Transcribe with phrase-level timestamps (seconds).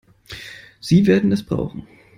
[0.79, 1.85] Sie werden es brauchen.